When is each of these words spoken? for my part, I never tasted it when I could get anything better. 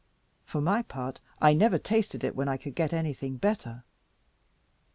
for 0.47 0.61
my 0.61 0.81
part, 0.81 1.19
I 1.39 1.53
never 1.53 1.77
tasted 1.77 2.23
it 2.23 2.35
when 2.35 2.47
I 2.47 2.57
could 2.57 2.73
get 2.73 2.91
anything 2.91 3.37
better. 3.37 3.83